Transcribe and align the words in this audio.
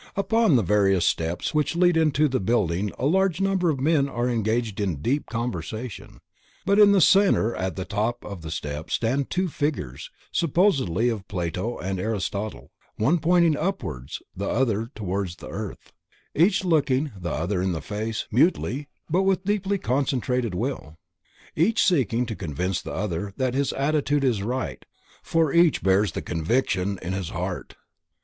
Upon 0.15 0.55
the 0.55 0.63
various 0.63 1.05
steps 1.05 1.53
which 1.53 1.75
lead 1.75 1.95
into 1.95 2.27
the 2.27 2.39
building 2.39 2.91
a 2.97 3.05
large 3.05 3.39
number 3.39 3.69
of 3.69 3.79
men 3.79 4.09
are 4.09 4.27
engaged 4.27 4.79
in 4.79 4.95
deep 5.03 5.27
conversation, 5.27 6.17
but 6.65 6.79
in 6.79 6.91
the 6.91 6.99
center 6.99 7.55
at 7.55 7.75
the 7.75 7.85
top 7.85 8.25
of 8.25 8.41
the 8.41 8.49
steps 8.49 8.95
stand 8.95 9.29
two 9.29 9.47
figures, 9.47 10.09
supposedly 10.31 11.07
of 11.09 11.27
Plato 11.27 11.77
and 11.77 11.99
Aristotle, 11.99 12.71
one 12.95 13.19
pointing 13.19 13.55
upwards, 13.55 14.23
the 14.35 14.49
other 14.49 14.89
towards 14.95 15.35
the 15.35 15.49
earth, 15.49 15.93
each 16.33 16.65
looking 16.65 17.11
the 17.15 17.29
other 17.29 17.61
in 17.61 17.71
the 17.71 17.79
face, 17.79 18.25
mutely, 18.31 18.87
but 19.07 19.21
with 19.21 19.45
deeply 19.45 19.77
concentrated 19.77 20.55
will. 20.55 20.97
Each 21.55 21.85
seeking 21.85 22.25
to 22.25 22.35
convince 22.35 22.81
the 22.81 22.91
other 22.93 23.33
that 23.37 23.53
his 23.53 23.71
attitude 23.73 24.23
is 24.23 24.41
right 24.41 24.83
for 25.21 25.53
each 25.53 25.83
bears 25.83 26.13
the 26.13 26.23
conviction 26.23 26.97
in 27.03 27.13
his 27.13 27.29
heart. 27.29 27.75